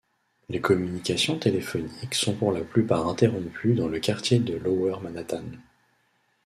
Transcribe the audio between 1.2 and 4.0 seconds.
téléphoniques sont pour la plupart interrompues dans le